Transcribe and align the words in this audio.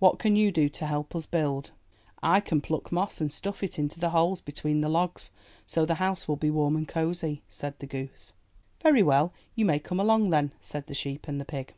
'*What 0.00 0.18
can 0.18 0.34
you 0.34 0.50
do 0.50 0.68
to 0.68 0.86
help 0.86 1.14
us 1.14 1.26
build?" 1.26 1.70
I 2.20 2.40
can 2.40 2.60
pluck 2.60 2.90
moss 2.90 3.20
and 3.20 3.32
stuff 3.32 3.62
it 3.62 3.78
into 3.78 4.00
the 4.00 4.10
holes 4.10 4.40
between 4.40 4.80
the 4.80 4.88
logs 4.88 5.30
so 5.64 5.86
the 5.86 5.94
house 6.02 6.26
will 6.26 6.34
be 6.34 6.50
warm 6.50 6.74
and 6.74 6.88
cosy," 6.88 7.44
said 7.48 7.78
the 7.78 7.86
goose. 7.86 8.32
''Very 8.84 9.04
well, 9.04 9.32
you 9.54 9.64
may 9.64 9.78
come 9.78 10.00
along 10.00 10.30
then." 10.30 10.52
said 10.60 10.88
the 10.88 10.92
sheep 10.94 11.28
and 11.28 11.40
the 11.40 11.44
pig. 11.44 11.74